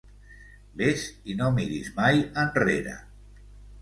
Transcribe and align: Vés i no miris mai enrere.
Vés 0.81 1.03
i 1.33 1.37
no 1.41 1.49
miris 1.59 1.91
mai 1.99 2.25
enrere. 2.45 2.97